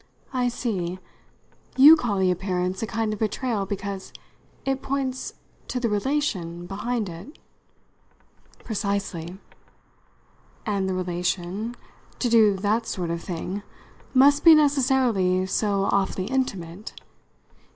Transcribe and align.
"I 0.33 0.47
see. 0.47 0.97
You 1.77 1.95
call 1.95 2.17
the 2.17 2.31
appearance 2.31 2.81
a 2.81 2.87
kind 2.87 3.13
of 3.13 3.19
betrayal 3.19 3.67
because 3.67 4.11
it 4.65 4.81
points 4.81 5.33
to 5.67 5.79
the 5.79 5.89
relation 5.89 6.65
behind 6.65 7.07
it." 7.07 7.37
"Precisely." 8.63 9.37
"And 10.65 10.89
the 10.89 10.95
relation 10.95 11.75
to 12.17 12.29
do 12.29 12.55
that 12.55 12.87
sort 12.87 13.11
of 13.11 13.21
thing 13.21 13.61
must 14.11 14.43
be 14.43 14.55
necessarily 14.55 15.45
so 15.45 15.87
awfully 15.91 16.25
intimate." 16.25 16.99